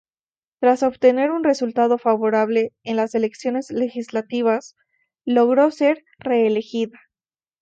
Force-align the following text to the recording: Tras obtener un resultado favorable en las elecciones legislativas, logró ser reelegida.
Tras 0.59 0.81
obtener 0.81 1.29
un 1.29 1.43
resultado 1.43 1.99
favorable 1.99 2.73
en 2.81 2.95
las 2.95 3.13
elecciones 3.13 3.69
legislativas, 3.69 4.75
logró 5.25 5.69
ser 5.69 6.03
reelegida. 6.17 6.99